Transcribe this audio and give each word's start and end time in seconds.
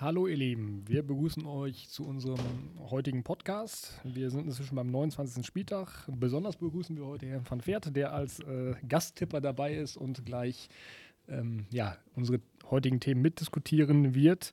Hallo 0.00 0.28
ihr 0.28 0.36
Lieben, 0.36 0.84
wir 0.86 1.02
begrüßen 1.02 1.44
euch 1.44 1.88
zu 1.88 2.06
unserem 2.06 2.38
heutigen 2.88 3.24
Podcast. 3.24 4.00
Wir 4.04 4.30
sind 4.30 4.44
inzwischen 4.44 4.76
beim 4.76 4.86
29. 4.92 5.44
Spieltag. 5.44 6.06
Besonders 6.06 6.54
begrüßen 6.54 6.96
wir 6.96 7.04
heute 7.04 7.26
Herrn 7.26 7.42
van 7.50 7.60
Pferd, 7.60 7.96
der 7.96 8.12
als 8.12 8.38
äh, 8.38 8.76
Gasttipper 8.88 9.40
dabei 9.40 9.74
ist 9.74 9.96
und 9.96 10.24
gleich 10.24 10.68
ähm, 11.26 11.66
ja, 11.70 11.96
unsere 12.14 12.40
heutigen 12.70 13.00
Themen 13.00 13.22
mitdiskutieren 13.22 14.14
wird. 14.14 14.52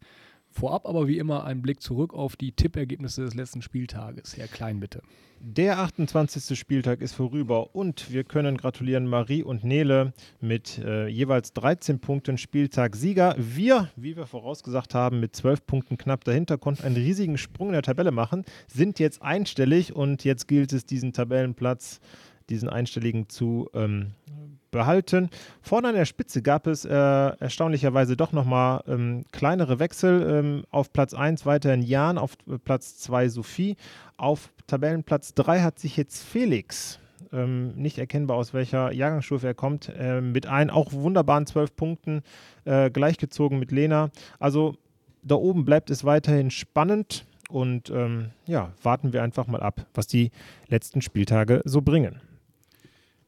Vorab 0.57 0.87
aber 0.87 1.05
wie 1.09 1.17
immer 1.17 1.43
ein 1.43 1.61
Blick 1.61 1.81
zurück 1.81 2.13
auf 2.13 2.37
die 2.37 2.53
Tippergebnisse 2.53 3.25
des 3.25 3.33
letzten 3.33 3.61
Spieltages. 3.61 4.37
Herr 4.37 4.47
Klein, 4.47 4.79
bitte. 4.79 5.01
Der 5.41 5.79
28. 5.79 6.57
Spieltag 6.57 7.01
ist 7.01 7.13
vorüber 7.13 7.75
und 7.75 8.09
wir 8.13 8.23
können 8.23 8.55
gratulieren 8.55 9.05
Marie 9.05 9.43
und 9.43 9.65
Nele 9.65 10.13
mit 10.39 10.77
äh, 10.77 11.07
jeweils 11.07 11.51
13 11.51 11.99
Punkten 11.99 12.37
Spieltag-Sieger. 12.37 13.35
Wir, 13.37 13.89
wie 13.97 14.15
wir 14.15 14.27
vorausgesagt 14.27 14.95
haben, 14.95 15.19
mit 15.19 15.35
12 15.35 15.65
Punkten 15.65 15.97
knapp 15.97 16.23
dahinter, 16.23 16.57
konnten 16.57 16.83
einen 16.83 16.95
riesigen 16.95 17.37
Sprung 17.37 17.67
in 17.67 17.73
der 17.73 17.81
Tabelle 17.81 18.11
machen, 18.11 18.45
sind 18.67 18.97
jetzt 18.97 19.21
einstellig 19.21 19.93
und 19.93 20.23
jetzt 20.23 20.47
gilt 20.47 20.71
es, 20.71 20.85
diesen 20.85 21.11
Tabellenplatz, 21.11 21.99
diesen 22.49 22.69
einstelligen 22.69 23.27
zu 23.27 23.69
ähm, 23.73 24.13
behalten. 24.75 25.29
Vorne 25.61 25.87
an 25.87 25.95
der 25.95 26.05
Spitze 26.05 26.43
gab 26.43 26.67
es 26.67 26.85
äh, 26.85 26.91
erstaunlicherweise 26.93 28.15
doch 28.15 28.31
nochmal 28.31 28.83
ähm, 28.87 29.23
kleinere 29.31 29.79
Wechsel. 29.79 30.21
Ähm, 30.29 30.65
auf 30.69 30.93
Platz 30.93 31.15
1 31.15 31.45
weiterhin 31.45 31.81
Jan, 31.81 32.19
auf 32.19 32.37
Platz 32.63 32.97
2 32.99 33.29
Sophie. 33.29 33.77
Auf 34.17 34.51
Tabellenplatz 34.67 35.33
3 35.33 35.61
hat 35.61 35.79
sich 35.79 35.97
jetzt 35.97 36.23
Felix, 36.23 36.99
ähm, 37.33 37.73
nicht 37.75 37.97
erkennbar 37.97 38.37
aus 38.37 38.53
welcher 38.53 38.91
Jahrgangsstufe 38.91 39.47
er 39.47 39.53
kommt, 39.55 39.91
äh, 39.97 40.21
mit 40.21 40.45
ein 40.45 40.69
auch 40.69 40.93
wunderbaren 40.93 41.47
12 41.47 41.75
Punkten 41.75 42.21
äh, 42.65 42.91
gleichgezogen 42.91 43.57
mit 43.57 43.71
Lena. 43.71 44.11
Also 44.39 44.75
da 45.23 45.35
oben 45.35 45.65
bleibt 45.65 45.89
es 45.89 46.03
weiterhin 46.03 46.51
spannend. 46.51 47.25
Und 47.49 47.91
ähm, 47.91 48.31
ja, 48.47 48.73
warten 48.81 49.13
wir 49.13 49.21
einfach 49.21 49.45
mal 49.47 49.61
ab, 49.61 49.85
was 49.93 50.07
die 50.07 50.31
letzten 50.67 51.01
Spieltage 51.01 51.61
so 51.63 51.81
bringen. 51.81 52.19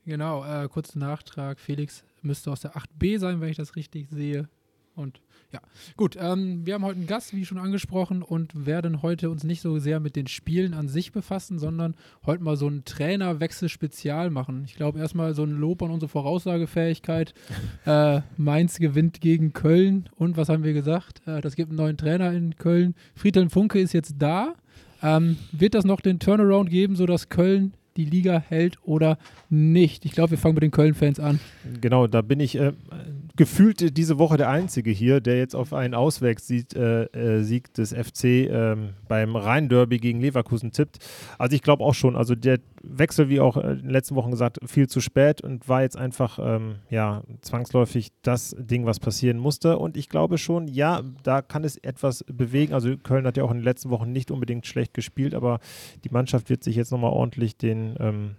Genau, 0.07 0.45
äh, 0.45 0.69
kurzer 0.69 0.99
Nachtrag. 0.99 1.59
Felix 1.59 2.05
müsste 2.21 2.49
aus 2.49 2.61
der 2.61 2.77
8b 2.77 3.19
sein, 3.19 3.41
wenn 3.41 3.49
ich 3.49 3.57
das 3.57 3.75
richtig 3.75 4.07
sehe. 4.09 4.47
Und 4.95 5.21
ja, 5.51 5.59
gut. 5.97 6.15
Ähm, 6.17 6.65
wir 6.65 6.75
haben 6.75 6.85
heute 6.85 6.95
einen 6.95 7.07
Gast, 7.07 7.35
wie 7.35 7.45
schon 7.45 7.57
angesprochen, 7.57 8.23
und 8.23 8.65
werden 8.65 9.01
heute 9.01 9.29
uns 9.29 9.43
nicht 9.43 9.59
so 9.59 9.79
sehr 9.79 9.99
mit 9.99 10.15
den 10.15 10.27
Spielen 10.27 10.73
an 10.73 10.87
sich 10.87 11.11
befassen, 11.11 11.59
sondern 11.59 11.93
heute 12.25 12.41
mal 12.41 12.55
so 12.55 12.67
einen 12.67 12.85
Trainerwechsel-Spezial 12.85 14.29
machen. 14.29 14.63
Ich 14.65 14.75
glaube, 14.75 14.97
erstmal 14.97 15.33
so 15.33 15.43
ein 15.43 15.51
Lob 15.51 15.83
an 15.83 15.91
unsere 15.91 16.09
Voraussagefähigkeit. 16.09 17.33
äh, 17.85 18.21
Mainz 18.37 18.79
gewinnt 18.79 19.19
gegen 19.19 19.51
Köln. 19.51 20.07
Und 20.15 20.37
was 20.37 20.47
haben 20.47 20.63
wir 20.63 20.73
gesagt? 20.73 21.21
Äh, 21.27 21.41
das 21.41 21.57
gibt 21.57 21.69
einen 21.69 21.79
neuen 21.79 21.97
Trainer 21.97 22.31
in 22.31 22.55
Köln. 22.55 22.95
Friedhelm 23.13 23.49
Funke 23.49 23.81
ist 23.81 23.91
jetzt 23.91 24.15
da. 24.19 24.55
Ähm, 25.03 25.37
wird 25.51 25.75
das 25.75 25.83
noch 25.83 25.99
den 25.99 26.19
Turnaround 26.19 26.69
geben, 26.69 26.95
sodass 26.95 27.27
Köln 27.27 27.73
die 27.97 28.05
Liga 28.05 28.43
hält 28.47 28.77
oder 28.83 29.17
nicht. 29.49 30.05
Ich 30.05 30.11
glaube, 30.11 30.31
wir 30.31 30.37
fangen 30.37 30.55
mit 30.55 30.63
den 30.63 30.71
Köln-Fans 30.71 31.19
an. 31.19 31.39
Genau, 31.81 32.07
da 32.07 32.21
bin 32.21 32.39
ich 32.39 32.55
äh, 32.55 32.73
gefühlt 33.37 33.97
diese 33.97 34.19
Woche 34.19 34.35
der 34.35 34.49
Einzige 34.49 34.91
hier, 34.91 35.21
der 35.21 35.37
jetzt 35.37 35.55
auf 35.55 35.73
einen 35.73 35.93
Auswärtssieg 35.93 36.75
äh, 36.75 37.03
äh, 37.03 37.43
Sieg 37.43 37.73
des 37.75 37.93
FC 37.93 38.23
ähm, 38.25 38.95
beim 39.07 39.35
Rhein-Derby 39.35 39.99
gegen 39.99 40.19
Leverkusen 40.19 40.71
tippt. 40.71 40.97
Also 41.37 41.55
ich 41.55 41.61
glaube 41.61 41.83
auch 41.83 41.93
schon, 41.93 42.15
also 42.15 42.35
der 42.35 42.59
Wechsel, 42.83 43.29
wie 43.29 43.39
auch 43.39 43.55
in 43.55 43.83
den 43.83 43.89
letzten 43.89 44.15
Wochen 44.15 44.31
gesagt, 44.31 44.59
viel 44.65 44.87
zu 44.87 45.01
spät 45.01 45.41
und 45.41 45.69
war 45.69 45.83
jetzt 45.83 45.97
einfach 45.97 46.39
ähm, 46.41 46.75
ja, 46.89 47.23
zwangsläufig 47.41 48.11
das 48.23 48.55
Ding, 48.59 48.85
was 48.85 48.99
passieren 48.99 49.37
musste. 49.37 49.77
Und 49.77 49.97
ich 49.97 50.09
glaube 50.09 50.37
schon, 50.37 50.67
ja, 50.67 51.03
da 51.23 51.41
kann 51.41 51.63
es 51.63 51.77
etwas 51.77 52.23
bewegen. 52.23 52.73
Also 52.73 52.97
Köln 52.97 53.27
hat 53.27 53.37
ja 53.37 53.43
auch 53.43 53.51
in 53.51 53.57
den 53.57 53.63
letzten 53.63 53.91
Wochen 53.91 54.11
nicht 54.11 54.31
unbedingt 54.31 54.65
schlecht 54.65 54.93
gespielt, 54.93 55.35
aber 55.35 55.59
die 56.03 56.09
Mannschaft 56.09 56.49
wird 56.49 56.63
sich 56.63 56.75
jetzt 56.75 56.91
nochmal 56.91 57.11
ordentlich 57.11 57.55
den 57.57 57.95
ähm, 57.99 58.35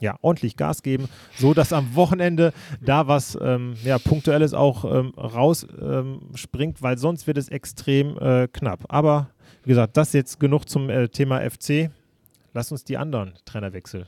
ja, 0.00 0.16
ordentlich 0.22 0.56
Gas 0.56 0.82
geben, 0.82 1.08
so 1.36 1.54
dass 1.54 1.72
am 1.72 1.94
Wochenende 1.94 2.52
da 2.80 3.06
was 3.06 3.38
ähm, 3.40 3.74
ja, 3.84 3.98
Punktuelles 3.98 4.54
auch 4.54 4.84
ähm, 4.84 5.12
rausspringt, 5.16 6.76
ähm, 6.78 6.82
weil 6.82 6.98
sonst 6.98 7.26
wird 7.26 7.38
es 7.38 7.48
extrem 7.48 8.18
äh, 8.18 8.48
knapp. 8.48 8.84
Aber 8.88 9.30
wie 9.62 9.70
gesagt, 9.70 9.96
das 9.96 10.12
jetzt 10.12 10.40
genug 10.40 10.68
zum 10.68 10.90
äh, 10.90 11.08
Thema 11.08 11.40
FC. 11.48 11.90
Lass 12.52 12.72
uns 12.72 12.82
die 12.84 12.96
anderen 12.96 13.34
Trainerwechsel 13.44 14.06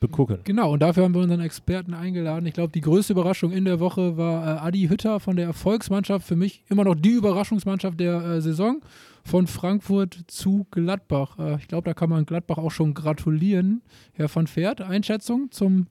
begucken. 0.00 0.38
Genau, 0.44 0.72
und 0.72 0.80
dafür 0.80 1.04
haben 1.04 1.14
wir 1.14 1.22
unseren 1.22 1.40
Experten 1.40 1.94
eingeladen. 1.94 2.46
Ich 2.46 2.54
glaube, 2.54 2.72
die 2.72 2.80
größte 2.80 3.12
Überraschung 3.12 3.52
in 3.52 3.64
der 3.64 3.80
Woche 3.80 4.16
war 4.16 4.46
äh, 4.46 4.58
Adi 4.60 4.88
Hütter 4.88 5.20
von 5.20 5.36
der 5.36 5.46
Erfolgsmannschaft. 5.46 6.26
Für 6.26 6.36
mich 6.36 6.62
immer 6.68 6.84
noch 6.84 6.94
die 6.94 7.12
Überraschungsmannschaft 7.12 7.98
der 7.98 8.22
äh, 8.22 8.40
Saison 8.40 8.82
von 9.24 9.46
Frankfurt 9.46 10.18
zu 10.26 10.66
Gladbach. 10.70 11.38
Äh, 11.38 11.56
ich 11.56 11.68
glaube, 11.68 11.86
da 11.86 11.94
kann 11.94 12.10
man 12.10 12.26
Gladbach 12.26 12.58
auch 12.58 12.70
schon 12.70 12.94
gratulieren. 12.94 13.82
Herr 14.12 14.28
von 14.28 14.46
Pferd, 14.46 14.80
Einschätzung 14.80 15.50
zum 15.50 15.86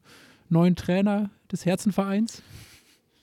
neuen 0.49 0.75
Trainer 0.75 1.31
des 1.51 1.65
Herzenvereins? 1.65 2.43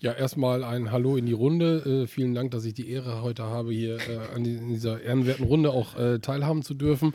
Ja, 0.00 0.10
erstmal 0.10 0.64
ein 0.64 0.90
Hallo 0.90 1.16
in 1.16 1.26
die 1.26 1.32
Runde. 1.32 2.02
Äh, 2.02 2.06
vielen 2.08 2.34
Dank, 2.34 2.50
dass 2.50 2.64
ich 2.64 2.74
die 2.74 2.90
Ehre 2.90 3.22
heute 3.22 3.44
habe, 3.44 3.72
hier 3.72 3.98
äh, 3.98 4.34
an 4.34 4.42
die, 4.42 4.54
in 4.54 4.68
dieser 4.68 5.00
ehrenwerten 5.00 5.46
Runde 5.46 5.70
auch 5.70 5.96
äh, 5.96 6.18
teilhaben 6.18 6.62
zu 6.62 6.74
dürfen. 6.74 7.14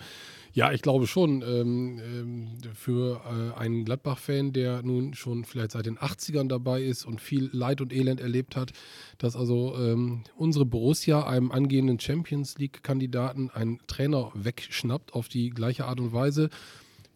Ja, 0.58 0.72
ich 0.72 0.82
glaube 0.82 1.06
schon. 1.06 1.44
Ähm, 1.44 2.00
ähm, 2.04 2.48
für 2.74 3.22
äh, 3.26 3.60
einen 3.60 3.86
Gladbach-Fan, 3.86 4.54
der 4.54 4.82
nun 4.82 5.14
schon 5.14 5.46
vielleicht 5.46 5.74
seit 5.74 5.86
den 5.86 6.00
80ern 6.00 6.48
dabei 6.48 6.82
ist 6.82 7.06
und 7.06 7.22
viel 7.22 7.52
Leid 7.54 7.80
und 7.80 7.94
Elend 7.94 8.20
erlebt 8.20 8.56
hat, 8.56 8.72
dass 9.20 9.36
also 9.36 9.76
ähm, 9.78 10.24
unsere 10.36 10.66
Borussia 10.66 11.28
einem 11.28 11.52
angehenden 11.52 12.00
Champions 12.00 12.58
League-Kandidaten 12.58 13.52
einen 13.52 13.78
Trainer 13.86 14.32
wegschnappt 14.34 15.14
auf 15.14 15.28
die 15.28 15.52
gleiche 15.52 15.86
Art 15.86 16.00
und 16.00 16.12
Weise 16.12 16.50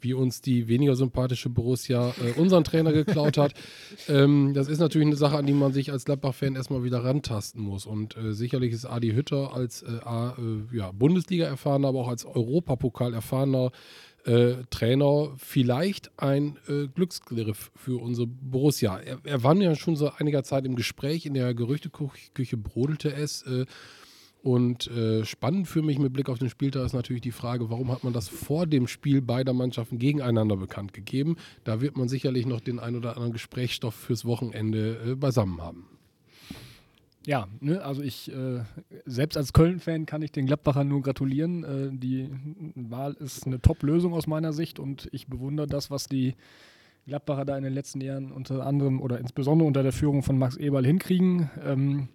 wie 0.01 0.13
uns 0.13 0.41
die 0.41 0.67
weniger 0.67 0.95
sympathische 0.95 1.49
Borussia 1.49 2.13
äh, 2.23 2.39
unseren 2.39 2.63
Trainer 2.63 2.91
geklaut 2.91 3.37
hat. 3.37 3.53
ähm, 4.07 4.53
das 4.53 4.67
ist 4.67 4.79
natürlich 4.79 5.07
eine 5.07 5.15
Sache, 5.15 5.37
an 5.37 5.45
die 5.45 5.53
man 5.53 5.73
sich 5.73 5.91
als 5.91 6.05
Gladbach-Fan 6.05 6.55
erstmal 6.55 6.83
wieder 6.83 7.03
rantasten 7.03 7.61
muss. 7.61 7.85
Und 7.85 8.17
äh, 8.17 8.33
sicherlich 8.33 8.73
ist 8.73 8.85
Adi 8.85 9.11
Hütter 9.11 9.53
als 9.53 9.83
äh, 9.83 9.91
äh 9.91 10.77
ja, 10.77 10.91
Bundesliga-erfahrener, 10.91 11.87
aber 11.87 11.99
auch 11.99 12.09
als 12.09 12.25
Europapokal-erfahrener 12.25 13.71
äh, 14.25 14.55
Trainer 14.69 15.31
vielleicht 15.37 16.11
ein 16.17 16.57
äh, 16.67 16.87
Glücksgriff 16.87 17.71
für 17.75 18.01
unsere 18.01 18.27
Borussia. 18.27 18.97
Er, 18.97 19.19
er, 19.23 19.43
war 19.43 19.55
ja 19.55 19.75
schon 19.75 19.95
so 19.95 20.11
einiger 20.17 20.43
Zeit 20.43 20.65
im 20.65 20.75
Gespräch, 20.75 21.25
in 21.25 21.33
der 21.33 21.53
Gerüchteküche 21.53 22.57
brodelte 22.57 23.13
es. 23.13 23.41
Äh, 23.43 23.65
und 24.43 24.87
äh, 24.87 25.23
spannend 25.23 25.67
für 25.67 25.83
mich 25.83 25.99
mit 25.99 26.13
Blick 26.13 26.27
auf 26.27 26.39
den 26.39 26.49
Spieltag 26.49 26.85
ist 26.85 26.93
natürlich 26.93 27.21
die 27.21 27.31
Frage, 27.31 27.69
warum 27.69 27.91
hat 27.91 28.03
man 28.03 28.11
das 28.11 28.27
vor 28.27 28.65
dem 28.65 28.87
Spiel 28.87 29.21
beider 29.21 29.53
Mannschaften 29.53 29.99
gegeneinander 29.99 30.57
bekannt 30.57 30.93
gegeben? 30.93 31.37
Da 31.63 31.79
wird 31.79 31.95
man 31.95 32.07
sicherlich 32.07 32.47
noch 32.47 32.59
den 32.59 32.79
ein 32.79 32.95
oder 32.95 33.11
anderen 33.11 33.33
Gesprächsstoff 33.33 33.93
fürs 33.93 34.25
Wochenende 34.25 35.11
äh, 35.11 35.15
beisammen 35.15 35.61
haben. 35.61 35.85
Ja, 37.27 37.47
ne, 37.59 37.83
also 37.83 38.01
ich, 38.01 38.31
äh, 38.31 38.61
selbst 39.05 39.37
als 39.37 39.53
Köln-Fan 39.53 40.07
kann 40.07 40.23
ich 40.23 40.31
den 40.31 40.47
Gladbachern 40.47 40.87
nur 40.87 41.03
gratulieren. 41.03 41.63
Äh, 41.63 41.89
die 41.95 42.29
Wahl 42.73 43.13
ist 43.13 43.45
eine 43.45 43.61
Top-Lösung 43.61 44.13
aus 44.13 44.25
meiner 44.25 44.53
Sicht 44.53 44.79
und 44.79 45.07
ich 45.11 45.27
bewundere 45.27 45.67
das, 45.67 45.91
was 45.91 46.07
die 46.07 46.33
Gladbacher 47.05 47.45
da 47.45 47.57
in 47.57 47.63
den 47.63 47.73
letzten 47.73 48.01
Jahren 48.01 48.31
unter 48.31 48.65
anderem 48.65 49.01
oder 49.01 49.19
insbesondere 49.19 49.67
unter 49.67 49.83
der 49.83 49.91
Führung 49.91 50.23
von 50.23 50.39
Max 50.39 50.57
Eberl 50.57 50.85
hinkriegen. 50.85 51.51
Ähm, 51.63 52.07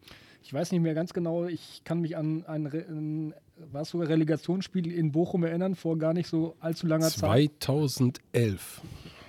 ich 0.47 0.55
weiß 0.55 0.71
nicht 0.71 0.81
mehr 0.81 0.95
ganz 0.95 1.13
genau, 1.13 1.47
ich 1.47 1.83
kann 1.83 2.01
mich 2.01 2.17
an 2.17 2.45
ein, 2.47 2.67
ein 2.67 3.35
was 3.73 3.91
sogar 3.91 4.09
Relegationsspiel 4.09 4.93
in 4.93 5.11
Bochum 5.11 5.43
erinnern, 5.43 5.75
vor 5.75 5.99
gar 5.99 6.15
nicht 6.15 6.29
so 6.29 6.55
allzu 6.61 6.87
langer 6.87 7.09
2011. 7.09 7.51
Zeit. 7.51 7.65
2011. 7.65 8.83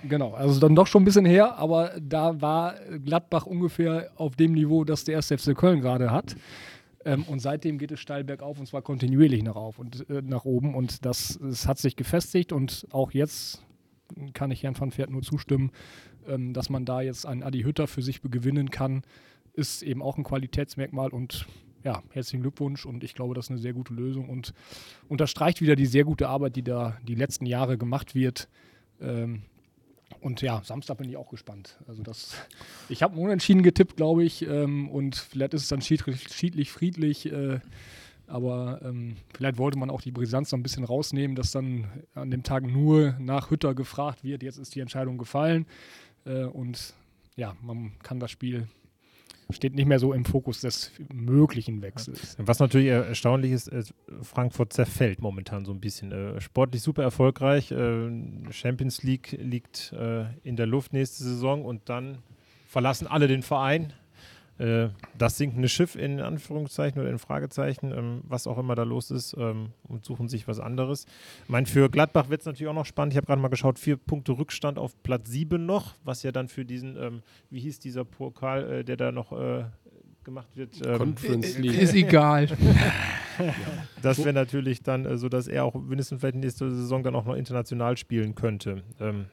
Genau, 0.08 0.34
also 0.34 0.60
dann 0.60 0.76
doch 0.76 0.86
schon 0.86 1.02
ein 1.02 1.04
bisschen 1.04 1.24
her, 1.24 1.58
aber 1.58 1.90
da 2.00 2.40
war 2.40 2.76
Gladbach 3.04 3.46
ungefähr 3.46 4.12
auf 4.14 4.36
dem 4.36 4.52
Niveau, 4.52 4.84
das 4.84 5.02
der 5.02 5.16
1. 5.16 5.32
FC 5.32 5.56
Köln 5.56 5.80
gerade 5.80 6.12
hat. 6.12 6.36
Ähm, 7.04 7.24
und 7.24 7.40
seitdem 7.40 7.78
geht 7.78 7.90
es 7.90 7.98
steil 7.98 8.22
bergauf 8.22 8.60
und 8.60 8.66
zwar 8.66 8.82
kontinuierlich 8.82 9.42
nach, 9.42 9.56
auf 9.56 9.80
und, 9.80 10.08
äh, 10.08 10.22
nach 10.22 10.44
oben. 10.44 10.76
Und 10.76 11.04
das, 11.04 11.36
das 11.42 11.66
hat 11.66 11.78
sich 11.78 11.96
gefestigt 11.96 12.52
und 12.52 12.86
auch 12.92 13.10
jetzt 13.10 13.64
kann 14.34 14.52
ich 14.52 14.62
Herrn 14.62 14.78
van 14.78 14.92
Pferd 14.92 15.10
nur 15.10 15.22
zustimmen, 15.22 15.72
ähm, 16.28 16.52
dass 16.52 16.70
man 16.70 16.84
da 16.84 17.00
jetzt 17.00 17.26
einen 17.26 17.42
Adi 17.42 17.62
Hütter 17.62 17.88
für 17.88 18.02
sich 18.02 18.22
gewinnen 18.22 18.70
kann 18.70 19.02
ist 19.58 19.82
eben 19.82 20.00
auch 20.02 20.16
ein 20.16 20.24
Qualitätsmerkmal 20.24 21.10
und 21.10 21.46
ja, 21.84 22.02
herzlichen 22.10 22.42
Glückwunsch 22.42 22.86
und 22.86 23.04
ich 23.04 23.14
glaube, 23.14 23.34
das 23.34 23.46
ist 23.46 23.50
eine 23.50 23.60
sehr 23.60 23.72
gute 23.72 23.92
Lösung 23.92 24.28
und 24.28 24.54
unterstreicht 25.08 25.60
wieder 25.60 25.76
die 25.76 25.86
sehr 25.86 26.04
gute 26.04 26.28
Arbeit, 26.28 26.56
die 26.56 26.62
da 26.62 26.96
die 27.06 27.14
letzten 27.14 27.46
Jahre 27.46 27.76
gemacht 27.76 28.14
wird. 28.14 28.48
Ähm, 29.00 29.42
und 30.20 30.40
ja, 30.40 30.62
Samstag 30.64 30.98
bin 30.98 31.08
ich 31.08 31.16
auch 31.16 31.28
gespannt. 31.28 31.78
Also 31.86 32.02
das, 32.02 32.34
ich 32.88 33.02
habe 33.02 33.18
unentschieden 33.18 33.62
getippt, 33.62 33.96
glaube 33.96 34.24
ich, 34.24 34.46
ähm, 34.46 34.88
und 34.88 35.16
vielleicht 35.16 35.54
ist 35.54 35.62
es 35.62 35.68
dann 35.68 35.82
schiedlich, 35.82 36.72
friedlich. 36.72 37.30
Äh, 37.30 37.60
aber 38.26 38.80
ähm, 38.84 39.16
vielleicht 39.34 39.58
wollte 39.58 39.78
man 39.78 39.90
auch 39.90 40.02
die 40.02 40.10
Brisanz 40.10 40.52
noch 40.52 40.58
ein 40.58 40.62
bisschen 40.62 40.84
rausnehmen, 40.84 41.34
dass 41.34 41.50
dann 41.50 41.86
an 42.14 42.30
dem 42.30 42.42
Tag 42.42 42.64
nur 42.64 43.14
nach 43.18 43.50
Hütter 43.50 43.74
gefragt 43.74 44.22
wird. 44.22 44.42
Jetzt 44.42 44.58
ist 44.58 44.74
die 44.74 44.80
Entscheidung 44.80 45.18
gefallen 45.18 45.66
äh, 46.26 46.44
und 46.44 46.94
ja, 47.36 47.56
man 47.62 47.92
kann 48.02 48.20
das 48.20 48.30
Spiel 48.30 48.68
steht 49.50 49.74
nicht 49.74 49.86
mehr 49.86 49.98
so 49.98 50.12
im 50.12 50.24
Fokus 50.24 50.60
des 50.60 50.92
möglichen 51.12 51.80
Wechsels. 51.82 52.36
Was 52.38 52.58
natürlich 52.58 52.88
erstaunlich 52.88 53.52
ist, 53.52 53.70
Frankfurt 54.22 54.72
zerfällt 54.72 55.20
momentan 55.20 55.64
so 55.64 55.72
ein 55.72 55.80
bisschen. 55.80 56.12
Äh, 56.12 56.40
sportlich 56.40 56.82
super 56.82 57.02
erfolgreich. 57.02 57.70
Äh, 57.70 58.10
Champions 58.50 59.02
League 59.02 59.36
liegt 59.40 59.92
äh, 59.92 60.26
in 60.42 60.56
der 60.56 60.66
Luft 60.66 60.92
nächste 60.92 61.24
Saison 61.24 61.64
und 61.64 61.88
dann 61.88 62.18
verlassen 62.66 63.06
alle 63.06 63.28
den 63.28 63.42
Verein. 63.42 63.92
Äh, 64.58 64.88
das 65.16 65.36
sinkende 65.36 65.68
Schiff 65.68 65.94
in 65.94 66.20
Anführungszeichen 66.20 67.00
oder 67.00 67.10
in 67.10 67.18
Fragezeichen, 67.18 67.92
ähm, 67.92 68.22
was 68.26 68.46
auch 68.46 68.58
immer 68.58 68.74
da 68.74 68.82
los 68.82 69.10
ist, 69.10 69.36
ähm, 69.38 69.70
und 69.84 70.04
suchen 70.04 70.28
sich 70.28 70.48
was 70.48 70.58
anderes. 70.58 71.06
Ich 71.44 71.48
meine, 71.48 71.66
für 71.66 71.88
Gladbach 71.88 72.28
wird 72.28 72.40
es 72.40 72.46
natürlich 72.46 72.68
auch 72.68 72.74
noch 72.74 72.86
spannend. 72.86 73.12
Ich 73.12 73.16
habe 73.16 73.26
gerade 73.26 73.40
mal 73.40 73.48
geschaut, 73.48 73.78
vier 73.78 73.96
Punkte 73.96 74.32
Rückstand 74.32 74.78
auf 74.78 75.00
Platz 75.04 75.28
sieben 75.28 75.64
noch, 75.64 75.94
was 76.02 76.24
ja 76.24 76.32
dann 76.32 76.48
für 76.48 76.64
diesen, 76.64 76.96
ähm, 76.96 77.22
wie 77.50 77.60
hieß 77.60 77.78
dieser 77.78 78.04
Pokal, 78.04 78.70
äh, 78.70 78.84
der 78.84 78.96
da 78.96 79.12
noch 79.12 79.30
äh, 79.32 79.64
gemacht 80.24 80.48
wird. 80.56 80.84
Ähm, 80.84 80.98
Conference 80.98 81.56
League. 81.58 81.80
Ist 81.80 81.94
egal. 81.94 82.48
Das 84.02 84.18
wäre 84.18 84.32
natürlich 84.32 84.82
dann 84.82 85.04
äh, 85.04 85.16
so, 85.16 85.28
dass 85.28 85.46
er 85.46 85.64
auch 85.64 85.74
mindestens 85.74 86.20
vielleicht 86.20 86.34
nächste 86.34 86.74
Saison 86.74 87.04
dann 87.04 87.14
auch 87.14 87.24
noch 87.24 87.36
international 87.36 87.96
spielen 87.96 88.34
könnte. 88.34 88.82
Ähm, 88.98 89.26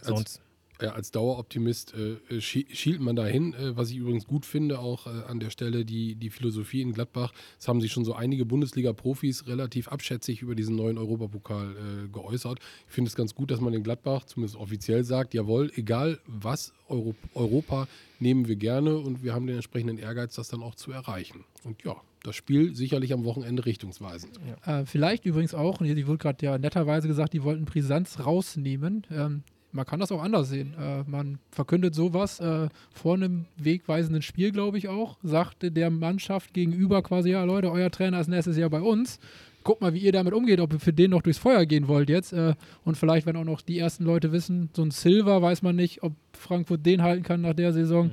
sonst 0.00 0.40
ja, 0.80 0.92
als 0.92 1.10
Daueroptimist 1.10 1.94
äh, 1.94 2.36
äh 2.36 2.40
schielt 2.40 3.00
man 3.00 3.16
dahin, 3.16 3.54
äh, 3.54 3.76
was 3.76 3.90
ich 3.90 3.96
übrigens 3.96 4.26
gut 4.26 4.46
finde, 4.46 4.78
auch 4.78 5.06
äh, 5.06 5.10
an 5.26 5.40
der 5.40 5.50
Stelle 5.50 5.84
die, 5.84 6.14
die 6.14 6.30
Philosophie 6.30 6.80
in 6.80 6.92
Gladbach. 6.92 7.32
Es 7.58 7.68
haben 7.68 7.80
sich 7.80 7.92
schon 7.92 8.04
so 8.04 8.14
einige 8.14 8.44
Bundesliga-Profis 8.44 9.46
relativ 9.46 9.88
abschätzig 9.88 10.42
über 10.42 10.54
diesen 10.54 10.76
neuen 10.76 10.98
Europapokal 10.98 11.70
äh, 11.70 12.08
geäußert. 12.08 12.60
Ich 12.86 12.94
finde 12.94 13.08
es 13.08 13.16
ganz 13.16 13.34
gut, 13.34 13.50
dass 13.50 13.60
man 13.60 13.74
in 13.74 13.82
Gladbach 13.82 14.24
zumindest 14.24 14.58
offiziell 14.58 15.04
sagt, 15.04 15.34
jawohl, 15.34 15.70
egal 15.76 16.18
was, 16.26 16.72
Euro 16.88 17.14
Europa 17.34 17.86
nehmen 18.20 18.48
wir 18.48 18.56
gerne 18.56 18.96
und 18.96 19.22
wir 19.22 19.34
haben 19.34 19.46
den 19.46 19.56
entsprechenden 19.56 19.98
Ehrgeiz, 19.98 20.34
das 20.34 20.48
dann 20.48 20.62
auch 20.62 20.74
zu 20.74 20.90
erreichen. 20.90 21.44
Und 21.64 21.84
ja, 21.84 21.96
das 22.22 22.36
Spiel 22.36 22.74
sicherlich 22.74 23.12
am 23.12 23.24
Wochenende 23.24 23.64
richtungsweisend. 23.64 24.38
Ja. 24.64 24.80
Äh, 24.80 24.86
vielleicht 24.86 25.24
übrigens 25.24 25.54
auch, 25.54 25.78
die 25.78 26.06
wurde 26.06 26.18
gerade 26.18 26.44
ja 26.44 26.58
netterweise 26.58 27.08
gesagt, 27.08 27.32
die 27.32 27.42
wollten 27.42 27.64
Brisanz 27.64 28.20
rausnehmen. 28.20 29.06
Ähm, 29.10 29.42
man 29.72 29.86
kann 29.86 30.00
das 30.00 30.12
auch 30.12 30.22
anders 30.22 30.48
sehen. 30.48 30.74
Äh, 30.80 31.04
man 31.06 31.38
verkündet 31.50 31.94
sowas 31.94 32.40
äh, 32.40 32.68
vor 32.92 33.14
einem 33.14 33.46
wegweisenden 33.56 34.22
Spiel, 34.22 34.52
glaube 34.52 34.78
ich 34.78 34.88
auch, 34.88 35.18
sagte 35.22 35.70
der 35.70 35.90
Mannschaft 35.90 36.54
gegenüber 36.54 37.02
quasi, 37.02 37.30
ja 37.30 37.44
Leute, 37.44 37.70
euer 37.70 37.90
Trainer 37.90 38.20
ist 38.20 38.28
nächstes 38.28 38.56
Jahr 38.56 38.70
bei 38.70 38.80
uns. 38.80 39.18
Guckt 39.64 39.80
mal, 39.80 39.92
wie 39.92 39.98
ihr 39.98 40.12
damit 40.12 40.32
umgeht, 40.32 40.60
ob 40.60 40.72
ihr 40.72 40.80
für 40.80 40.92
den 40.92 41.10
noch 41.10 41.22
durchs 41.22 41.38
Feuer 41.38 41.66
gehen 41.66 41.88
wollt 41.88 42.08
jetzt. 42.08 42.32
Äh, 42.32 42.54
und 42.84 42.96
vielleicht, 42.96 43.26
wenn 43.26 43.36
auch 43.36 43.44
noch 43.44 43.60
die 43.60 43.78
ersten 43.78 44.04
Leute 44.04 44.32
wissen, 44.32 44.70
so 44.74 44.82
ein 44.82 44.90
Silver 44.90 45.42
weiß 45.42 45.62
man 45.62 45.76
nicht, 45.76 46.02
ob 46.02 46.14
Frankfurt 46.32 46.86
den 46.86 47.02
halten 47.02 47.22
kann 47.22 47.42
nach 47.42 47.54
der 47.54 47.72
Saison. 47.72 48.06
Mhm. 48.06 48.12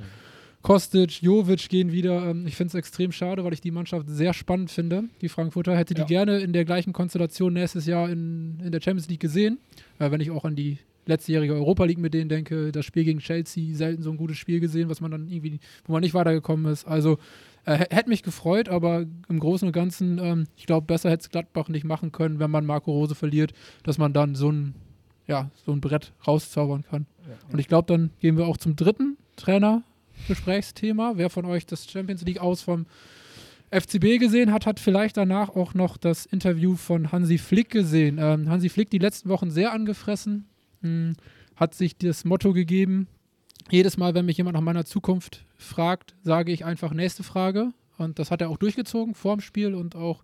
Kostic, 0.66 1.22
Jovic 1.22 1.68
gehen 1.68 1.92
wieder. 1.92 2.28
Ähm, 2.28 2.46
ich 2.46 2.56
finde 2.56 2.70
es 2.70 2.74
extrem 2.74 3.12
schade, 3.12 3.44
weil 3.44 3.52
ich 3.52 3.60
die 3.60 3.70
Mannschaft 3.70 4.06
sehr 4.08 4.34
spannend 4.34 4.70
finde. 4.70 5.04
Die 5.20 5.28
Frankfurter 5.28 5.76
hätte 5.76 5.94
die 5.94 6.00
ja. 6.00 6.06
gerne 6.06 6.38
in 6.40 6.52
der 6.52 6.64
gleichen 6.64 6.92
Konstellation 6.92 7.52
nächstes 7.52 7.86
Jahr 7.86 8.10
in, 8.10 8.60
in 8.64 8.72
der 8.72 8.80
Champions 8.80 9.08
League 9.08 9.20
gesehen. 9.20 9.58
Äh, 10.00 10.10
wenn 10.10 10.20
ich 10.20 10.32
auch 10.32 10.44
an 10.44 10.56
die 10.56 10.78
letztjährige 11.06 11.54
Europa 11.54 11.84
League 11.84 11.98
mit 11.98 12.14
denen 12.14 12.28
denke, 12.28 12.72
das 12.72 12.84
Spiel 12.84 13.04
gegen 13.04 13.20
Chelsea, 13.20 13.74
selten 13.74 14.02
so 14.02 14.10
ein 14.10 14.16
gutes 14.16 14.36
Spiel 14.36 14.60
gesehen, 14.60 14.88
was 14.88 15.00
man 15.00 15.10
dann 15.10 15.28
irgendwie, 15.28 15.60
wo 15.84 15.92
man 15.92 16.02
nicht 16.02 16.14
weitergekommen 16.14 16.70
ist. 16.70 16.86
Also 16.86 17.18
äh, 17.64 17.78
hätte 17.90 18.08
mich 18.08 18.22
gefreut, 18.22 18.68
aber 18.68 19.06
im 19.28 19.40
Großen 19.40 19.66
und 19.66 19.72
Ganzen, 19.72 20.18
ähm, 20.18 20.44
ich 20.56 20.66
glaube, 20.66 20.86
besser 20.86 21.10
hätte 21.10 21.22
es 21.22 21.30
Gladbach 21.30 21.68
nicht 21.68 21.84
machen 21.84 22.12
können, 22.12 22.38
wenn 22.38 22.50
man 22.50 22.64
Marco 22.66 22.92
Rose 22.92 23.14
verliert, 23.14 23.52
dass 23.82 23.98
man 23.98 24.12
dann 24.12 24.34
so 24.34 24.50
ein, 24.50 24.74
ja, 25.26 25.50
so 25.64 25.72
ein 25.72 25.80
Brett 25.80 26.12
rauszaubern 26.26 26.82
kann. 26.82 27.06
Ja, 27.24 27.32
ja. 27.32 27.38
Und 27.52 27.58
ich 27.58 27.68
glaube, 27.68 27.86
dann 27.92 28.10
gehen 28.20 28.36
wir 28.36 28.46
auch 28.46 28.56
zum 28.56 28.76
dritten 28.76 29.16
Trainer-Gesprächsthema. 29.36 31.14
Wer 31.16 31.30
von 31.30 31.44
euch 31.44 31.66
das 31.66 31.90
Champions 31.90 32.22
League 32.22 32.38
aus 32.38 32.62
vom 32.62 32.86
FCB 33.70 34.18
gesehen 34.18 34.52
hat, 34.52 34.66
hat 34.66 34.78
vielleicht 34.78 35.16
danach 35.16 35.50
auch 35.50 35.74
noch 35.74 35.96
das 35.96 36.26
Interview 36.26 36.76
von 36.76 37.10
Hansi 37.10 37.38
Flick 37.38 37.70
gesehen. 37.70 38.18
Ähm, 38.20 38.48
Hansi 38.48 38.68
Flick 38.68 38.90
die 38.90 38.98
letzten 38.98 39.28
Wochen 39.28 39.50
sehr 39.50 39.72
angefressen, 39.72 40.46
hat 41.56 41.74
sich 41.74 41.96
das 41.96 42.24
Motto 42.24 42.52
gegeben, 42.52 43.08
jedes 43.70 43.96
Mal, 43.96 44.14
wenn 44.14 44.26
mich 44.26 44.36
jemand 44.36 44.54
nach 44.54 44.62
meiner 44.62 44.84
Zukunft 44.84 45.44
fragt, 45.56 46.14
sage 46.22 46.52
ich 46.52 46.64
einfach 46.64 46.92
nächste 46.92 47.22
Frage. 47.22 47.72
Und 47.98 48.18
das 48.18 48.30
hat 48.30 48.40
er 48.40 48.50
auch 48.50 48.58
durchgezogen 48.58 49.14
vor 49.14 49.36
dem 49.36 49.40
Spiel 49.40 49.74
und 49.74 49.96
auch 49.96 50.22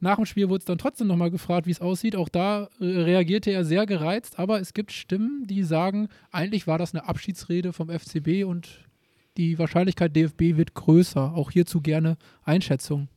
nach 0.00 0.16
dem 0.16 0.24
Spiel 0.24 0.48
wurde 0.48 0.60
es 0.60 0.64
dann 0.64 0.78
trotzdem 0.78 1.06
nochmal 1.06 1.30
gefragt, 1.30 1.66
wie 1.66 1.70
es 1.70 1.82
aussieht. 1.82 2.16
Auch 2.16 2.30
da 2.30 2.70
äh, 2.80 2.84
reagierte 2.84 3.50
er 3.50 3.64
sehr 3.66 3.84
gereizt, 3.84 4.38
aber 4.38 4.58
es 4.58 4.72
gibt 4.72 4.92
Stimmen, 4.92 5.46
die 5.46 5.62
sagen, 5.62 6.08
eigentlich 6.32 6.66
war 6.66 6.78
das 6.78 6.94
eine 6.94 7.06
Abschiedsrede 7.06 7.74
vom 7.74 7.90
FCB 7.90 8.44
und 8.44 8.80
die 9.36 9.58
Wahrscheinlichkeit 9.58 10.16
DFB 10.16 10.56
wird 10.56 10.74
größer. 10.74 11.34
Auch 11.34 11.50
hierzu 11.50 11.82
gerne 11.82 12.16
Einschätzung. 12.42 13.08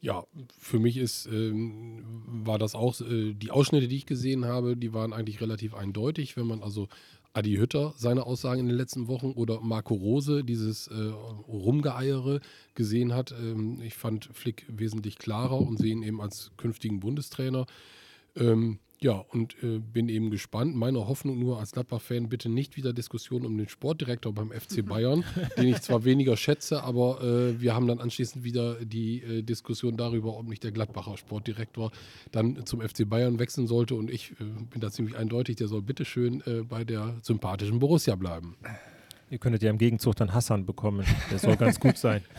Ja, 0.00 0.24
für 0.58 0.78
mich 0.78 0.96
ist, 0.96 1.26
ähm, 1.26 2.04
war 2.26 2.58
das 2.58 2.74
auch, 2.76 3.00
äh, 3.00 3.34
die 3.34 3.50
Ausschnitte, 3.50 3.88
die 3.88 3.96
ich 3.96 4.06
gesehen 4.06 4.44
habe, 4.44 4.76
die 4.76 4.92
waren 4.92 5.12
eigentlich 5.12 5.40
relativ 5.40 5.74
eindeutig. 5.74 6.36
Wenn 6.36 6.46
man 6.46 6.62
also 6.62 6.88
Adi 7.32 7.56
Hütter 7.56 7.94
seine 7.96 8.24
Aussagen 8.24 8.60
in 8.60 8.66
den 8.68 8.76
letzten 8.76 9.08
Wochen 9.08 9.32
oder 9.32 9.60
Marco 9.60 9.94
Rose 9.94 10.44
dieses 10.44 10.86
äh, 10.86 10.94
Rumgeeiere 11.48 12.40
gesehen 12.74 13.12
hat, 13.12 13.32
ähm, 13.32 13.80
ich 13.82 13.94
fand 13.94 14.28
Flick 14.32 14.66
wesentlich 14.68 15.18
klarer 15.18 15.60
und 15.60 15.78
sehe 15.78 15.92
ihn 15.92 16.02
eben 16.02 16.20
als 16.20 16.52
künftigen 16.56 17.00
Bundestrainer. 17.00 17.66
Ähm, 18.36 18.78
ja, 19.00 19.12
und 19.12 19.54
äh, 19.62 19.78
bin 19.78 20.08
eben 20.08 20.30
gespannt. 20.30 20.74
Meine 20.74 21.06
Hoffnung 21.06 21.38
nur 21.38 21.60
als 21.60 21.72
Gladbach-Fan, 21.72 22.28
bitte 22.28 22.48
nicht 22.48 22.76
wieder 22.76 22.92
Diskussionen 22.92 23.46
um 23.46 23.56
den 23.56 23.68
Sportdirektor 23.68 24.32
beim 24.32 24.50
FC 24.50 24.84
Bayern, 24.86 25.24
den 25.56 25.68
ich 25.68 25.80
zwar 25.82 26.04
weniger 26.04 26.36
schätze, 26.36 26.82
aber 26.82 27.22
äh, 27.22 27.60
wir 27.60 27.74
haben 27.74 27.86
dann 27.86 28.00
anschließend 28.00 28.42
wieder 28.42 28.84
die 28.84 29.22
äh, 29.22 29.42
Diskussion 29.42 29.96
darüber, 29.96 30.36
ob 30.36 30.48
nicht 30.48 30.64
der 30.64 30.72
Gladbacher 30.72 31.16
Sportdirektor 31.16 31.92
dann 32.32 32.66
zum 32.66 32.80
FC 32.80 33.08
Bayern 33.08 33.38
wechseln 33.38 33.68
sollte. 33.68 33.94
Und 33.94 34.10
ich 34.10 34.32
äh, 34.32 34.44
bin 34.70 34.80
da 34.80 34.90
ziemlich 34.90 35.16
eindeutig, 35.16 35.56
der 35.56 35.68
soll 35.68 35.82
bitteschön 35.82 36.42
äh, 36.46 36.62
bei 36.62 36.84
der 36.84 37.14
sympathischen 37.22 37.78
Borussia 37.78 38.16
bleiben. 38.16 38.56
Ihr 39.30 39.38
könntet 39.38 39.62
ja 39.62 39.70
im 39.70 39.78
Gegenzug 39.78 40.16
dann 40.16 40.32
Hassan 40.32 40.64
bekommen. 40.64 41.04
Der 41.30 41.38
soll 41.38 41.56
ganz 41.56 41.78
gut 41.78 41.98
sein. 41.98 42.22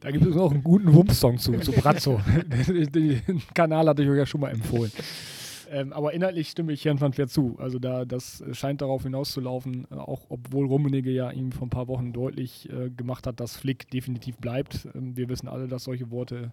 Da 0.00 0.12
gibt 0.12 0.24
es 0.24 0.36
auch 0.36 0.52
einen 0.52 0.62
guten 0.62 0.94
Wumms-Song 0.94 1.38
zu, 1.38 1.58
zu 1.58 1.72
Brazzo. 1.72 2.20
Den 2.68 3.42
Kanal 3.52 3.88
hatte 3.88 4.04
ich 4.04 4.08
euch 4.08 4.16
ja 4.16 4.26
schon 4.26 4.40
mal 4.40 4.50
empfohlen. 4.50 4.92
Ähm, 5.70 5.92
aber 5.92 6.12
inhaltlich 6.12 6.48
stimme 6.48 6.72
ich 6.72 6.84
Jan 6.84 7.00
van 7.00 7.12
Ver 7.12 7.28
zu. 7.28 7.56
Also 7.58 7.78
da, 7.78 8.04
das 8.04 8.42
scheint 8.52 8.80
darauf 8.80 9.02
hinauszulaufen, 9.02 9.86
äh, 9.90 9.94
auch 9.94 10.26
obwohl 10.28 10.66
Rummenigge 10.66 11.10
ja 11.10 11.30
ihm 11.30 11.52
vor 11.52 11.66
ein 11.66 11.70
paar 11.70 11.88
Wochen 11.88 12.12
deutlich 12.12 12.68
äh, 12.70 12.90
gemacht 12.90 13.26
hat, 13.26 13.40
dass 13.40 13.56
Flick 13.56 13.90
definitiv 13.90 14.38
bleibt. 14.38 14.88
Ähm, 14.94 15.16
wir 15.16 15.28
wissen 15.28 15.48
alle, 15.48 15.68
dass 15.68 15.84
solche 15.84 16.10
Worte 16.10 16.52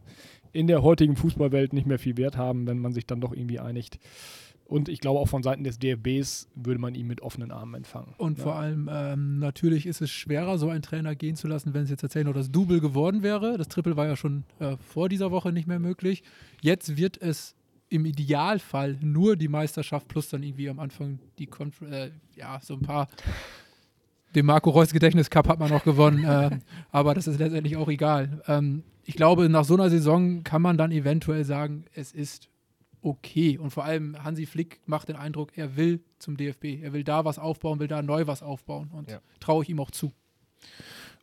in 0.51 0.67
der 0.67 0.83
heutigen 0.83 1.15
Fußballwelt 1.15 1.73
nicht 1.73 1.87
mehr 1.87 1.99
viel 1.99 2.17
Wert 2.17 2.37
haben, 2.37 2.67
wenn 2.67 2.79
man 2.79 2.93
sich 2.93 3.05
dann 3.05 3.21
doch 3.21 3.33
irgendwie 3.33 3.59
einigt. 3.59 3.99
Und 4.67 4.89
ich 4.89 4.99
glaube 4.99 5.19
auch 5.19 5.27
von 5.27 5.43
Seiten 5.43 5.63
des 5.63 5.77
DFBs 5.77 6.49
würde 6.55 6.79
man 6.79 6.95
ihn 6.95 7.05
mit 7.05 7.21
offenen 7.21 7.51
Armen 7.51 7.75
empfangen. 7.75 8.15
Und 8.17 8.39
ja. 8.39 8.43
vor 8.43 8.55
allem 8.55 8.89
ähm, 8.91 9.37
natürlich 9.37 9.85
ist 9.85 10.01
es 10.01 10.09
schwerer, 10.09 10.57
so 10.57 10.69
einen 10.69 10.81
Trainer 10.81 11.15
gehen 11.15 11.35
zu 11.35 11.47
lassen, 11.47 11.73
wenn 11.75 11.83
es 11.83 11.91
jetzt 11.91 12.01
tatsächlich 12.01 12.27
noch 12.27 12.39
das 12.39 12.51
Double 12.51 12.79
geworden 12.79 13.21
wäre. 13.21 13.57
Das 13.57 13.67
Triple 13.67 13.95
war 13.95 14.07
ja 14.07 14.15
schon 14.15 14.43
äh, 14.59 14.75
vor 14.77 15.07
dieser 15.07 15.29
Woche 15.29 15.51
nicht 15.51 15.67
mehr 15.67 15.79
möglich. 15.79 16.23
Jetzt 16.61 16.97
wird 16.97 17.21
es 17.21 17.55
im 17.95 18.05
Idealfall 18.05 18.97
nur 19.01 19.35
die 19.35 19.47
Meisterschaft 19.47 20.07
plus 20.07 20.29
dann 20.29 20.43
irgendwie 20.43 20.69
am 20.69 20.79
Anfang 20.79 21.19
die 21.39 21.47
Konf 21.47 21.81
äh, 21.81 22.11
ja, 22.35 22.59
so 22.61 22.75
ein 22.75 22.81
paar. 22.81 23.07
Den 24.35 24.45
Marco 24.45 24.69
Reus 24.69 24.91
Gedächtnis 24.91 25.29
Cup 25.29 25.47
hat 25.47 25.59
man 25.59 25.69
noch 25.69 25.83
gewonnen, 25.83 26.23
äh, 26.23 26.59
aber 26.91 27.13
das 27.13 27.27
ist 27.27 27.39
letztendlich 27.39 27.77
auch 27.77 27.87
egal. 27.87 28.41
Ähm, 28.47 28.83
ich 29.05 29.15
glaube, 29.15 29.49
nach 29.49 29.65
so 29.65 29.75
einer 29.75 29.89
Saison 29.89 30.43
kann 30.43 30.61
man 30.61 30.77
dann 30.77 30.91
eventuell 30.91 31.45
sagen, 31.45 31.85
es 31.93 32.11
ist 32.11 32.49
okay. 33.05 33.57
Und 33.57 33.69
vor 33.69 33.85
allem 33.85 34.21
Hansi 34.23 34.45
Flick 34.45 34.81
macht 34.87 35.09
den 35.09 35.15
Eindruck, 35.15 35.57
er 35.57 35.77
will 35.77 36.01
zum 36.19 36.37
DFB. 36.37 36.81
Er 36.81 36.91
will 36.91 37.03
da 37.03 37.23
was 37.23 37.39
aufbauen, 37.39 37.79
will 37.79 37.87
da 37.87 38.01
neu 38.01 38.27
was 38.27 38.41
aufbauen. 38.41 38.89
Und 38.91 39.11
ja. 39.11 39.19
traue 39.39 39.63
ich 39.63 39.69
ihm 39.69 39.79
auch 39.79 39.91
zu. 39.91 40.11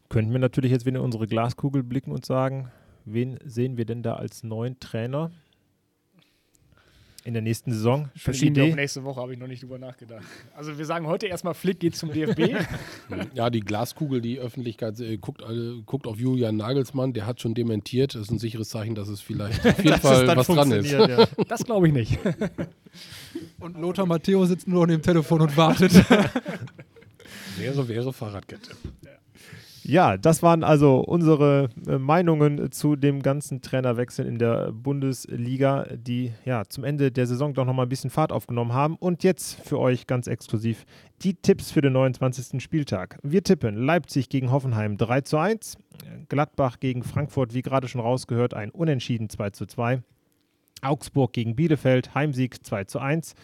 Könnten 0.08 0.32
wir 0.32 0.38
natürlich 0.38 0.70
jetzt 0.70 0.86
wieder 0.86 1.00
in 1.00 1.04
unsere 1.04 1.26
Glaskugel 1.26 1.82
blicken 1.82 2.12
und 2.12 2.24
sagen, 2.24 2.70
wen 3.04 3.38
sehen 3.44 3.76
wir 3.76 3.84
denn 3.84 4.02
da 4.02 4.14
als 4.14 4.42
neuen 4.44 4.78
Trainer? 4.78 5.32
In 7.24 7.34
der 7.34 7.42
nächsten 7.42 7.72
Saison. 7.72 8.10
Verschiedene 8.16 8.74
nächste 8.74 9.04
Woche 9.04 9.20
habe 9.20 9.32
ich 9.32 9.38
noch 9.38 9.46
nicht 9.46 9.62
drüber 9.62 9.78
nachgedacht. 9.78 10.24
Also 10.54 10.76
wir 10.76 10.84
sagen 10.84 11.06
heute 11.06 11.26
erstmal, 11.26 11.54
Flick 11.54 11.80
geht 11.80 11.96
zum 11.96 12.12
DFB. 12.12 12.56
ja, 13.34 13.50
die 13.50 13.60
Glaskugel, 13.60 14.20
die 14.20 14.38
Öffentlichkeit 14.38 14.98
äh, 15.00 15.16
guckt, 15.18 15.42
äh, 15.42 15.82
guckt 15.86 16.06
auf 16.06 16.18
Julian 16.18 16.56
Nagelsmann, 16.56 17.12
der 17.12 17.26
hat 17.26 17.40
schon 17.40 17.54
dementiert. 17.54 18.14
Das 18.14 18.22
ist 18.22 18.30
ein 18.30 18.38
sicheres 18.38 18.70
Zeichen, 18.70 18.94
dass 18.94 19.08
es 19.08 19.20
vielleicht 19.20 19.64
auf 19.66 19.78
jeden 19.84 20.00
Fall 20.00 20.36
was 20.36 20.46
dran 20.46 20.72
ist. 20.72 20.90
Ja. 20.90 21.26
Das 21.48 21.64
glaube 21.64 21.88
ich 21.88 21.92
nicht. 21.92 22.18
Und 23.60 23.78
Lothar 23.78 24.06
Matteo 24.06 24.44
sitzt 24.46 24.68
nur 24.68 24.84
an 24.84 24.90
dem 24.90 25.02
Telefon 25.02 25.42
und 25.42 25.56
wartet. 25.56 25.92
wäre, 27.58 27.88
wäre 27.88 28.12
Fahrradkette. 28.12 28.70
Ja, 29.84 30.16
das 30.16 30.42
waren 30.42 30.62
also 30.62 31.00
unsere 31.00 31.68
äh, 31.86 31.98
Meinungen 31.98 32.70
zu 32.70 32.94
dem 32.94 33.20
ganzen 33.20 33.62
Trainerwechsel 33.62 34.26
in 34.26 34.38
der 34.38 34.70
Bundesliga, 34.72 35.86
die 35.94 36.32
ja 36.44 36.64
zum 36.66 36.84
Ende 36.84 37.10
der 37.10 37.26
Saison 37.26 37.52
doch 37.52 37.64
nochmal 37.64 37.86
ein 37.86 37.88
bisschen 37.88 38.10
Fahrt 38.10 38.32
aufgenommen 38.32 38.72
haben. 38.72 38.96
Und 38.96 39.24
jetzt 39.24 39.60
für 39.66 39.80
euch 39.80 40.06
ganz 40.06 40.28
exklusiv 40.28 40.84
die 41.22 41.34
Tipps 41.34 41.72
für 41.72 41.80
den 41.80 41.94
29. 41.94 42.62
Spieltag. 42.62 43.18
Wir 43.22 43.42
tippen 43.42 43.76
Leipzig 43.76 44.28
gegen 44.28 44.52
Hoffenheim 44.52 44.96
3 44.96 45.22
zu 45.22 45.38
1, 45.38 45.78
Gladbach 46.28 46.78
gegen 46.78 47.02
Frankfurt, 47.02 47.52
wie 47.54 47.62
gerade 47.62 47.88
schon 47.88 48.00
rausgehört, 48.00 48.54
ein 48.54 48.70
Unentschieden 48.70 49.28
2 49.28 49.50
zu 49.50 49.66
2, 49.66 50.02
Augsburg 50.80 51.32
gegen 51.32 51.56
Bielefeld, 51.56 52.14
Heimsieg 52.14 52.64
2 52.64 52.84
zu 52.84 53.00
1. 53.00 53.34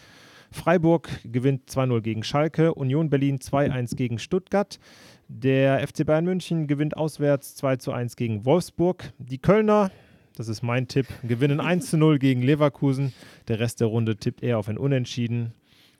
Freiburg 0.51 1.09
gewinnt 1.23 1.69
2-0 1.69 2.01
gegen 2.01 2.23
Schalke, 2.23 2.73
Union 2.73 3.09
Berlin 3.09 3.39
2-1 3.39 3.95
gegen 3.95 4.19
Stuttgart. 4.19 4.79
Der 5.27 5.87
FC 5.87 6.05
Bayern 6.05 6.25
München 6.25 6.67
gewinnt 6.67 6.97
auswärts 6.97 7.61
2-1 7.61 8.15
gegen 8.15 8.45
Wolfsburg. 8.45 9.13
Die 9.19 9.37
Kölner, 9.37 9.91
das 10.35 10.47
ist 10.47 10.63
mein 10.63 10.87
Tipp, 10.87 11.07
gewinnen 11.23 11.61
1-0 11.61 12.17
gegen 12.19 12.41
Leverkusen. 12.41 13.13
Der 13.47 13.59
Rest 13.59 13.79
der 13.79 13.87
Runde 13.87 14.15
tippt 14.15 14.41
eher 14.41 14.57
auf 14.57 14.67
ein 14.69 14.77
Unentschieden 14.77 15.53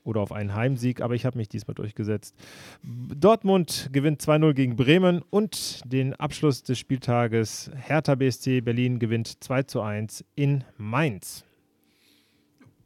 oder 0.04 0.22
auf 0.22 0.32
einen 0.32 0.56
Heimsieg, 0.56 1.02
aber 1.02 1.14
ich 1.14 1.26
habe 1.26 1.38
mich 1.38 1.50
diesmal 1.50 1.76
durchgesetzt. 1.76 2.36
Dortmund 2.84 3.90
gewinnt 3.92 4.22
2-0 4.22 4.54
gegen 4.54 4.76
Bremen 4.76 5.22
und 5.30 5.82
den 5.86 6.16
Abschluss 6.16 6.64
des 6.64 6.80
Spieltages 6.80 7.70
Hertha 7.76 8.16
BSC 8.16 8.62
Berlin 8.62 9.00
gewinnt 9.00 9.28
2-1 9.42 10.24
in 10.36 10.64
Mainz. 10.78 11.46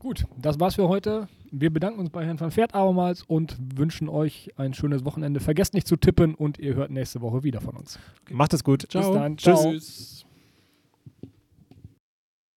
Gut, 0.03 0.25
das 0.38 0.60
war's 0.60 0.75
für 0.75 0.89
heute. 0.89 1.29
Wir 1.50 1.72
bedanken 1.72 2.01
uns 2.01 2.10
bei 2.10 2.25
Herrn 2.25 2.38
van 2.38 2.51
Pferd 2.51 2.75
abermals 2.75 3.24
und 3.24 3.55
wünschen 3.74 4.10
euch 4.10 4.51
ein 4.57 4.74
schönes 4.74 5.05
Wochenende. 5.05 5.39
Vergesst 5.39 5.74
nicht 5.74 5.88
zu 5.88 5.95
tippen 5.95 6.36
und 6.36 6.60
ihr 6.60 6.75
hört 6.75 6.91
nächste 6.91 7.22
Woche 7.22 7.43
wieder 7.43 7.62
von 7.62 7.77
uns. 7.77 7.98
Macht 8.29 8.53
es 8.53 8.65
gut. 8.65 8.86
Ciao. 8.89 9.13
Bis 9.13 9.22
dann. 9.22 9.38
Ciao. 9.38 9.72
Tschüss. 9.72 10.25